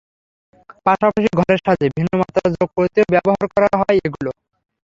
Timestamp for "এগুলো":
3.99-4.31